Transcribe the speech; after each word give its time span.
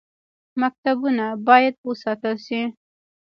مکتبونه 0.61 1.25
باید 1.47 1.75
وساتل 1.87 2.35
شي 2.45 2.61